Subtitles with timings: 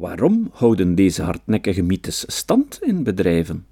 [0.00, 3.66] Waarom houden deze hardnekkige mythes stand in bedrijven?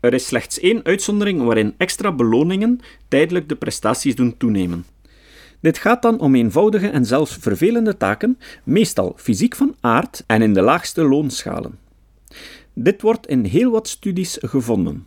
[0.00, 4.84] Er is slechts één uitzondering waarin extra beloningen tijdelijk de prestaties doen toenemen.
[5.60, 10.52] Dit gaat dan om eenvoudige en zelfs vervelende taken, meestal fysiek van aard en in
[10.52, 11.78] de laagste loonschalen.
[12.72, 15.06] Dit wordt in heel wat studies gevonden.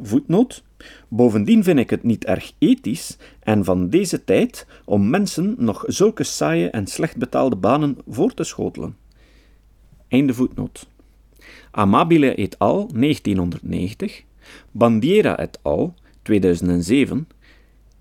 [0.00, 0.62] Voetnoot.
[1.08, 6.24] Bovendien vind ik het niet erg ethisch en van deze tijd om mensen nog zulke
[6.24, 9.06] saaie en slecht betaalde banen voor te schotelen.
[10.08, 10.86] Einde voetnoot.
[11.70, 12.86] Amabile et al.
[12.92, 14.24] 1990,
[14.72, 15.92] Bandiera et al.
[16.22, 17.26] 2007,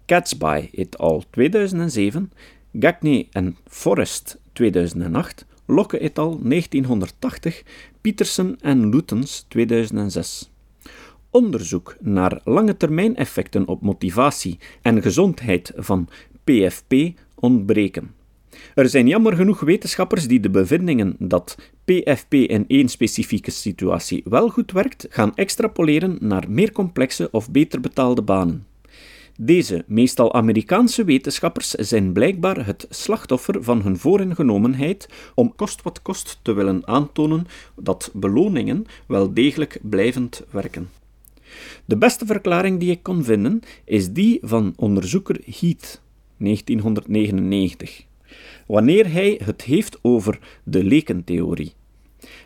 [0.06, 1.24] Catsby et al.
[1.30, 2.30] 2007,
[2.72, 6.40] Gagne en Forrest 2008, Locke et al.
[6.44, 7.64] 1980,
[8.02, 10.52] Peterson en Lutens 2006.
[11.32, 16.08] Onderzoek naar lange termijn effecten op motivatie en gezondheid van
[16.44, 16.94] PFP
[17.36, 18.17] ontbreken.
[18.76, 24.50] Er zijn jammer genoeg wetenschappers die de bevindingen dat PFP in één specifieke situatie wel
[24.50, 28.66] goed werkt, gaan extrapoleren naar meer complexe of beter betaalde banen.
[29.40, 36.40] Deze, meestal Amerikaanse wetenschappers, zijn blijkbaar het slachtoffer van hun vooringenomenheid om kost wat kost
[36.42, 40.90] te willen aantonen dat beloningen wel degelijk blijvend werken.
[41.86, 46.02] De beste verklaring die ik kon vinden is die van onderzoeker Heath,
[46.38, 48.07] 1999
[48.68, 51.74] wanneer hij het heeft over de lekentheorie.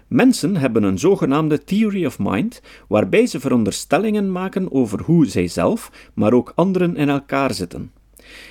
[0.07, 6.09] Mensen hebben een zogenaamde theory of mind, waarbij ze veronderstellingen maken over hoe zij zelf,
[6.13, 7.91] maar ook anderen in elkaar zitten.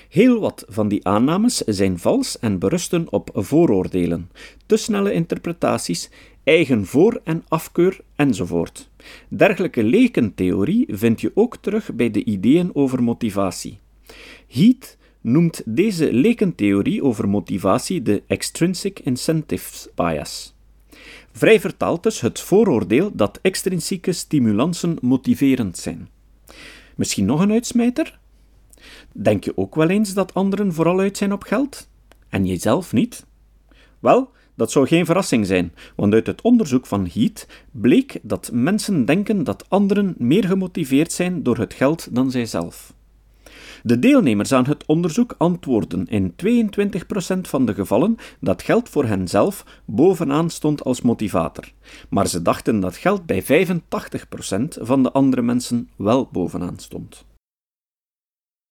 [0.08, 4.30] Heel wat van die aannames zijn vals en berusten op vooroordelen,
[4.66, 6.10] te snelle interpretaties,
[6.44, 8.88] eigen voor- en afkeur enzovoort.
[9.28, 13.78] Dergelijke lekentheorie vind je ook terug bij de ideeën over motivatie.
[14.48, 20.54] Heath noemt deze lekentheorie over motivatie de extrinsic incentives bias.
[21.32, 26.08] Vrij vertaald dus het vooroordeel dat extrinsieke stimulansen motiverend zijn.
[26.94, 28.18] Misschien nog een uitsmijter?
[29.12, 31.88] Denk je ook wel eens dat anderen vooral uit zijn op geld?
[32.28, 33.26] En jijzelf niet?
[33.98, 39.04] Wel, dat zou geen verrassing zijn, want uit het onderzoek van Heath bleek dat mensen
[39.04, 42.94] denken dat anderen meer gemotiveerd zijn door het geld dan zijzelf.
[43.82, 49.64] De deelnemers aan het onderzoek antwoorden in 22% van de gevallen dat geld voor henzelf
[49.84, 51.64] bovenaan stond als motivator,
[52.08, 53.46] maar ze dachten dat geld bij 85%
[54.80, 57.24] van de andere mensen wel bovenaan stond.